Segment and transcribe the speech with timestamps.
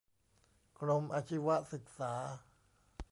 [0.79, 2.13] กรมอาชีวศึกษา